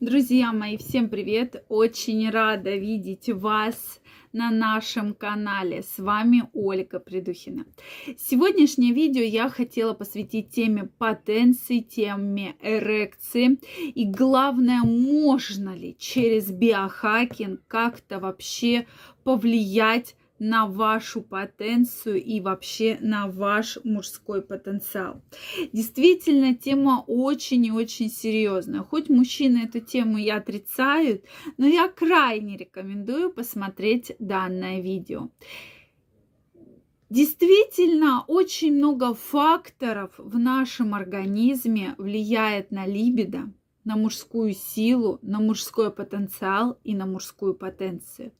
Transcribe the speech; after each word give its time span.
Друзья 0.00 0.52
мои, 0.52 0.76
всем 0.76 1.08
привет! 1.08 1.64
Очень 1.68 2.30
рада 2.30 2.76
видеть 2.76 3.28
вас 3.30 4.00
на 4.32 4.52
нашем 4.52 5.12
канале. 5.12 5.82
С 5.82 5.98
вами 5.98 6.44
Ольга 6.52 7.00
Придухина. 7.00 7.66
Сегодняшнее 8.16 8.92
видео 8.92 9.22
я 9.22 9.48
хотела 9.48 9.94
посвятить 9.94 10.50
теме 10.50 10.84
потенции, 10.98 11.80
теме 11.80 12.54
эрекции. 12.62 13.58
И 13.92 14.06
главное, 14.06 14.82
можно 14.84 15.74
ли 15.74 15.96
через 15.98 16.52
биохакинг 16.52 17.62
как-то 17.66 18.20
вообще 18.20 18.86
повлиять 19.24 20.14
на 20.38 20.66
вашу 20.66 21.22
потенцию 21.22 22.22
и 22.22 22.40
вообще 22.40 22.98
на 23.00 23.26
ваш 23.26 23.78
мужской 23.84 24.42
потенциал. 24.42 25.22
Действительно, 25.72 26.54
тема 26.54 27.04
очень 27.06 27.66
и 27.66 27.72
очень 27.72 28.10
серьезная. 28.10 28.82
Хоть 28.82 29.08
мужчины 29.08 29.64
эту 29.64 29.80
тему 29.80 30.18
и 30.18 30.28
отрицают, 30.28 31.24
но 31.56 31.66
я 31.66 31.88
крайне 31.88 32.56
рекомендую 32.56 33.32
посмотреть 33.32 34.12
данное 34.18 34.80
видео. 34.80 35.30
Действительно, 37.10 38.22
очень 38.26 38.74
много 38.74 39.14
факторов 39.14 40.12
в 40.18 40.38
нашем 40.38 40.94
организме 40.94 41.94
влияет 41.96 42.70
на 42.70 42.86
либидо, 42.86 43.50
на 43.88 43.96
мужскую 43.96 44.52
силу, 44.52 45.18
на 45.22 45.40
мужской 45.40 45.90
потенциал 45.90 46.78
и 46.84 46.94
на 46.94 47.06
мужскую 47.06 47.54
потенцию. 47.54 48.32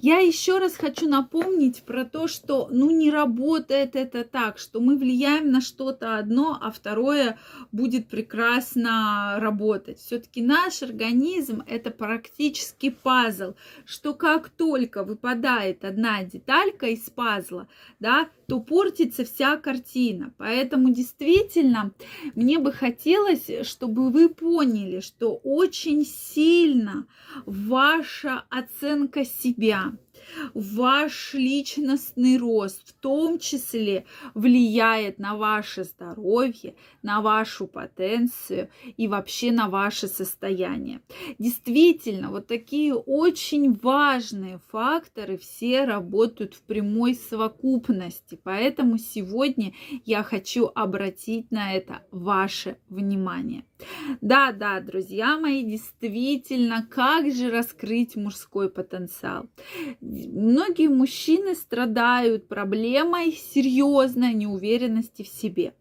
Я 0.00 0.18
еще 0.18 0.58
раз 0.58 0.76
хочу 0.76 1.08
напомнить 1.08 1.82
про 1.82 2.04
то, 2.04 2.28
что 2.28 2.68
ну 2.70 2.88
не 2.90 3.10
работает 3.10 3.96
это 3.96 4.22
так, 4.22 4.58
что 4.58 4.80
мы 4.80 4.96
влияем 4.96 5.50
на 5.50 5.60
что-то 5.60 6.18
одно, 6.18 6.56
а 6.62 6.70
второе 6.70 7.36
будет 7.72 8.06
прекрасно 8.06 9.38
работать. 9.40 9.98
Все-таки 9.98 10.40
наш 10.40 10.84
организм 10.84 11.64
это 11.66 11.90
практически 11.90 12.90
пазл, 12.90 13.54
что 13.84 14.14
как 14.14 14.50
только 14.50 15.02
выпадает 15.02 15.84
одна 15.84 16.22
деталька 16.22 16.86
из 16.86 17.10
пазла, 17.10 17.66
да, 17.98 18.28
то 18.46 18.60
портится 18.60 19.24
вся 19.24 19.56
картина. 19.56 20.32
Поэтому 20.38 20.90
действительно 20.90 21.90
мне 22.36 22.58
бы 22.58 22.70
хотелось, 22.70 23.50
чтобы 23.62 24.10
вы 24.10 24.28
поняли, 24.28 24.91
что 25.00 25.36
очень 25.42 26.04
сильно 26.04 27.06
ваша 27.46 28.44
оценка 28.50 29.24
себя, 29.24 29.92
ваш 30.54 31.34
личностный 31.34 32.36
рост 32.38 32.88
в 32.88 32.92
том 32.94 33.38
числе 33.38 34.04
влияет 34.34 35.18
на 35.18 35.36
ваше 35.36 35.84
здоровье, 35.84 36.74
на 37.02 37.20
вашу 37.20 37.66
потенцию 37.66 38.70
и 38.96 39.08
вообще 39.08 39.52
на 39.52 39.68
ваше 39.68 40.08
состояние. 40.08 41.00
Действительно, 41.38 42.30
вот 42.30 42.46
такие 42.46 42.94
очень 42.94 43.72
важные 43.74 44.60
факторы 44.70 45.38
все 45.38 45.84
работают 45.84 46.54
в 46.54 46.62
прямой 46.62 47.14
совокупности. 47.14 48.38
Поэтому 48.42 48.98
сегодня 48.98 49.72
я 50.04 50.22
хочу 50.22 50.70
обратить 50.74 51.50
на 51.50 51.72
это 51.72 52.02
ваше 52.10 52.76
внимание. 52.88 53.64
Да, 54.20 54.52
да, 54.52 54.80
друзья 54.80 55.38
мои, 55.38 55.64
действительно, 55.64 56.86
как 56.88 57.32
же 57.32 57.50
раскрыть 57.50 58.16
мужской 58.16 58.70
потенциал? 58.70 59.46
Многие 60.12 60.88
мужчины 60.88 61.54
страдают 61.54 62.46
проблемой 62.46 63.32
серьезной 63.32 64.34
неуверенности 64.34 65.22
в 65.22 65.28
себе. 65.28 65.72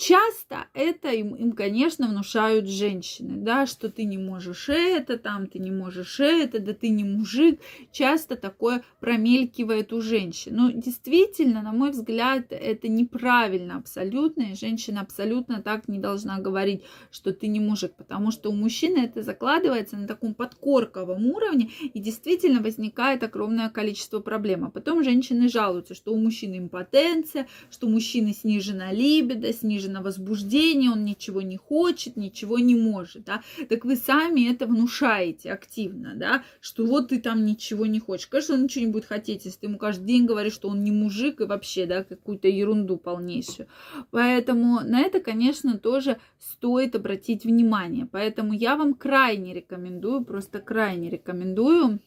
Часто 0.00 0.64
это 0.72 1.10
им, 1.10 1.34
им, 1.34 1.52
конечно, 1.52 2.08
внушают 2.08 2.66
женщины, 2.66 3.36
да, 3.36 3.66
что 3.66 3.90
ты 3.90 4.04
не 4.04 4.16
можешь 4.16 4.70
это, 4.70 5.18
там 5.18 5.46
ты 5.46 5.58
не 5.58 5.70
можешь 5.70 6.20
это, 6.20 6.58
да 6.58 6.72
ты 6.72 6.88
не 6.88 7.04
мужик. 7.04 7.60
Часто 7.92 8.36
такое 8.36 8.82
промелькивает 9.00 9.92
у 9.92 10.00
женщин. 10.00 10.56
Но 10.56 10.70
действительно, 10.70 11.60
на 11.60 11.72
мой 11.72 11.90
взгляд, 11.90 12.46
это 12.48 12.88
неправильно 12.88 13.76
абсолютно, 13.76 14.44
и 14.44 14.54
женщина 14.54 15.02
абсолютно 15.02 15.60
так 15.60 15.86
не 15.86 15.98
должна 15.98 16.40
говорить, 16.40 16.82
что 17.10 17.34
ты 17.34 17.48
не 17.48 17.60
мужик, 17.60 17.92
потому 17.94 18.30
что 18.30 18.48
у 18.48 18.54
мужчины 18.54 19.00
это 19.00 19.22
закладывается 19.22 19.98
на 19.98 20.08
таком 20.08 20.32
подкорковом 20.32 21.26
уровне, 21.26 21.72
и 21.82 22.00
действительно 22.00 22.62
возникает 22.62 23.22
огромное 23.22 23.68
количество 23.68 24.20
проблем. 24.20 24.64
А 24.64 24.70
потом 24.70 25.04
женщины 25.04 25.50
жалуются, 25.50 25.94
что 25.94 26.14
у 26.14 26.16
мужчины 26.16 26.56
импотенция, 26.56 27.46
что 27.70 27.86
у 27.86 27.90
мужчины 27.90 28.32
снижена 28.32 28.92
либидо, 28.92 29.52
снижена 29.52 29.89
на 29.90 30.02
возбуждение, 30.02 30.90
он 30.90 31.04
ничего 31.04 31.42
не 31.42 31.56
хочет, 31.56 32.16
ничего 32.16 32.58
не 32.58 32.74
может, 32.74 33.24
да, 33.24 33.42
так 33.68 33.84
вы 33.84 33.96
сами 33.96 34.50
это 34.50 34.66
внушаете 34.66 35.52
активно, 35.52 36.14
да, 36.14 36.44
что 36.60 36.86
вот 36.86 37.08
ты 37.08 37.20
там 37.20 37.44
ничего 37.44 37.86
не 37.86 38.00
хочешь. 38.00 38.26
Конечно, 38.26 38.54
он 38.54 38.64
ничего 38.64 38.86
не 38.86 38.92
будет 38.92 39.06
хотеть, 39.06 39.44
если 39.44 39.60
ты 39.60 39.66
ему 39.66 39.78
каждый 39.78 40.06
день 40.06 40.26
говоришь, 40.26 40.54
что 40.54 40.68
он 40.68 40.82
не 40.82 40.90
мужик 40.90 41.40
и 41.40 41.44
вообще, 41.44 41.86
да, 41.86 42.04
какую-то 42.04 42.48
ерунду 42.48 42.96
полнейшую. 42.96 43.68
Поэтому 44.10 44.80
на 44.80 45.00
это, 45.00 45.20
конечно, 45.20 45.78
тоже 45.78 46.18
стоит 46.38 46.94
обратить 46.94 47.44
внимание. 47.44 48.06
Поэтому 48.06 48.52
я 48.52 48.76
вам 48.76 48.94
крайне 48.94 49.54
рекомендую, 49.54 50.24
просто 50.24 50.60
крайне 50.60 51.10
рекомендую, 51.10 52.00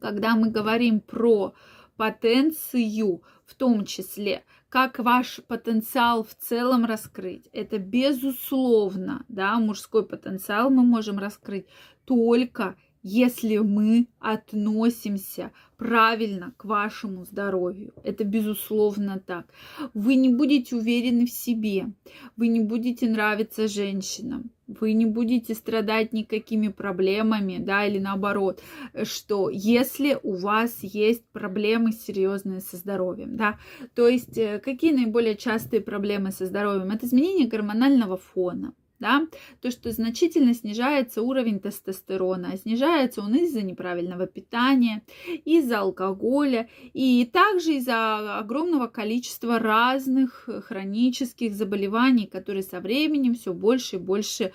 когда 0.00 0.36
мы 0.36 0.50
говорим 0.50 1.00
про 1.00 1.54
потенцию, 1.96 3.22
в 3.44 3.54
том 3.54 3.84
числе, 3.84 4.44
как 4.68 4.98
ваш 4.98 5.40
потенциал 5.46 6.24
в 6.24 6.34
целом 6.34 6.84
раскрыть. 6.84 7.48
Это 7.52 7.78
безусловно, 7.78 9.24
да, 9.28 9.58
мужской 9.58 10.06
потенциал 10.06 10.70
мы 10.70 10.82
можем 10.82 11.18
раскрыть 11.18 11.66
только 12.04 12.76
если 13.02 13.58
мы 13.58 14.08
относимся 14.18 15.52
правильно 15.76 16.52
к 16.56 16.64
вашему 16.64 17.24
здоровью. 17.24 17.94
Это 18.02 18.24
безусловно 18.24 19.22
так. 19.24 19.46
Вы 19.94 20.16
не 20.16 20.28
будете 20.28 20.76
уверены 20.76 21.26
в 21.26 21.30
себе, 21.30 21.92
вы 22.36 22.48
не 22.48 22.60
будете 22.60 23.08
нравиться 23.08 23.68
женщинам, 23.68 24.50
вы 24.68 24.92
не 24.92 25.06
будете 25.06 25.54
страдать 25.54 26.12
никакими 26.12 26.68
проблемами, 26.68 27.58
да, 27.58 27.86
или 27.86 27.98
наоборот, 27.98 28.62
что 29.04 29.48
если 29.50 30.18
у 30.22 30.34
вас 30.34 30.78
есть 30.82 31.24
проблемы 31.32 31.92
серьезные 31.92 32.60
со 32.60 32.76
здоровьем, 32.76 33.36
да, 33.36 33.58
то 33.94 34.06
есть 34.06 34.36
э, 34.36 34.58
какие 34.58 34.92
наиболее 34.92 35.36
частые 35.36 35.80
проблемы 35.80 36.30
со 36.30 36.46
здоровьем? 36.46 36.90
Это 36.90 37.06
изменение 37.06 37.48
гормонального 37.48 38.18
фона, 38.18 38.74
да, 39.00 39.26
то, 39.60 39.70
что 39.70 39.92
значительно 39.92 40.54
снижается 40.54 41.22
уровень 41.22 41.60
тестостерона, 41.60 42.56
снижается 42.56 43.20
он 43.20 43.34
из-за 43.34 43.62
неправильного 43.62 44.26
питания, 44.26 45.02
из-за 45.44 45.80
алкоголя 45.80 46.68
и 46.92 47.28
также 47.32 47.74
из-за 47.74 48.38
огромного 48.38 48.86
количества 48.88 49.58
разных 49.58 50.48
хронических 50.66 51.54
заболеваний, 51.54 52.26
которые 52.26 52.62
со 52.62 52.80
временем 52.80 53.34
все 53.34 53.52
больше 53.52 53.96
и 53.96 54.00
больше 54.00 54.52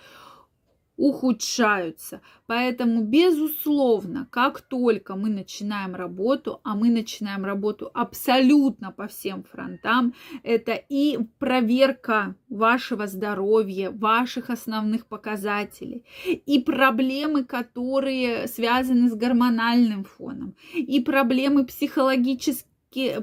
ухудшаются. 0.98 2.22
Поэтому, 2.46 3.04
безусловно, 3.04 4.28
как 4.30 4.62
только 4.62 5.16
мы 5.16 5.30
начинаем 5.30 5.96
работу, 5.96 6.59
а 6.64 6.76
мы 6.76 6.90
начинаем 6.90 7.46
работу 7.46 7.90
абсолютно 7.94 8.92
по 8.92 9.08
всем 9.08 9.44
фронтам, 9.44 10.14
это 10.44 10.74
и 10.74 11.18
проверка 11.40 12.36
вашего 12.50 13.08
здоровья, 13.08 13.90
ваших 13.90 14.50
основных 14.50 15.08
показателей, 15.08 16.06
и 16.26 16.59
проблемы, 16.59 17.44
которые 17.44 18.48
связаны 18.48 19.10
с 19.10 19.16
гормональным 19.16 20.04
фоном, 20.04 20.56
и 20.74 21.00
проблемы 21.00 21.66
психологические 21.66 22.70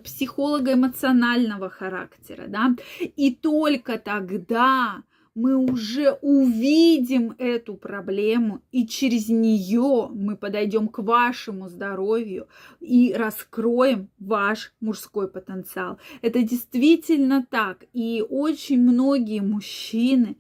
психолого-эмоционального 0.02 1.70
характера, 1.70 2.46
да, 2.48 2.74
и 2.98 3.32
только 3.32 3.98
тогда 3.98 5.04
мы 5.34 5.56
уже 5.56 6.12
увидим 6.22 7.34
эту 7.38 7.74
проблему, 7.74 8.62
и 8.72 8.86
через 8.86 9.28
нее 9.28 10.08
мы 10.12 10.36
подойдем 10.36 10.88
к 10.88 10.98
вашему 10.98 11.68
здоровью 11.68 12.48
и 12.80 13.12
раскроем 13.14 14.10
ваш 14.18 14.72
мужской 14.80 15.28
потенциал. 15.28 15.98
Это 16.22 16.42
действительно 16.42 17.46
так. 17.48 17.84
И 17.92 18.24
очень 18.28 18.80
многие 18.80 19.40
мужчины 19.40 20.36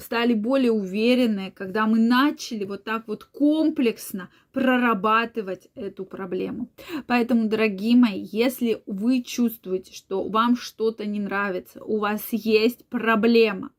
стали 0.00 0.34
более 0.34 0.72
уверенные, 0.72 1.50
когда 1.50 1.86
мы 1.86 1.98
начали 1.98 2.64
вот 2.64 2.84
так 2.84 3.08
вот 3.08 3.24
комплексно 3.24 4.30
прорабатывать 4.52 5.68
эту 5.74 6.04
проблему. 6.04 6.70
Поэтому, 7.06 7.48
дорогие 7.48 7.96
мои, 7.96 8.20
если 8.20 8.82
вы 8.86 9.22
чувствуете, 9.22 9.92
что 9.94 10.28
вам 10.28 10.56
что-то 10.56 11.06
не 11.06 11.20
нравится, 11.20 11.82
у 11.82 11.98
вас 11.98 12.22
есть 12.30 12.86
проблема, 12.88 13.70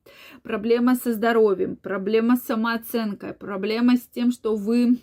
проблема 0.41 0.95
со 0.95 1.13
здоровьем, 1.13 1.75
проблема 1.75 2.37
с 2.37 2.43
самооценкой, 2.43 3.33
проблема 3.33 3.97
с 3.97 4.01
тем, 4.01 4.31
что 4.31 4.55
вы 4.55 4.97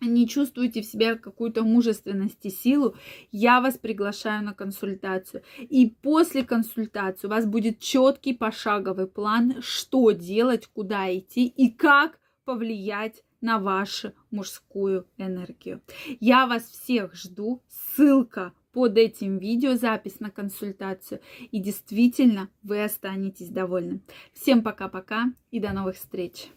не 0.00 0.28
чувствуете 0.28 0.82
в 0.82 0.86
себе 0.86 1.16
какую-то 1.16 1.62
мужественность 1.62 2.44
и 2.44 2.50
силу, 2.50 2.96
я 3.32 3.60
вас 3.60 3.78
приглашаю 3.78 4.44
на 4.44 4.54
консультацию. 4.54 5.42
И 5.58 5.86
после 6.02 6.44
консультации 6.44 7.26
у 7.26 7.30
вас 7.30 7.46
будет 7.46 7.80
четкий 7.80 8.34
пошаговый 8.34 9.06
план, 9.06 9.56
что 9.60 10.10
делать, 10.10 10.66
куда 10.66 11.14
идти 11.16 11.46
и 11.46 11.70
как 11.70 12.18
повлиять 12.44 13.22
на 13.40 13.58
вашу 13.58 14.12
мужскую 14.30 15.06
энергию. 15.18 15.82
Я 16.20 16.46
вас 16.46 16.64
всех 16.64 17.14
жду. 17.14 17.62
Ссылка 17.68 18.52
под 18.72 18.98
этим 18.98 19.38
видео, 19.38 19.74
запись 19.74 20.20
на 20.20 20.30
консультацию. 20.30 21.20
И 21.50 21.60
действительно, 21.60 22.50
вы 22.62 22.84
останетесь 22.84 23.48
довольны. 23.48 24.00
Всем 24.32 24.62
пока-пока 24.62 25.32
и 25.50 25.60
до 25.60 25.72
новых 25.72 25.96
встреч! 25.96 26.50